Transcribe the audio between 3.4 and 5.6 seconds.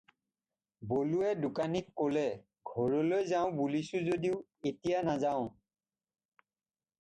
বুলিছিলোঁ যদিও, এতিয়া নাযাওঁ।"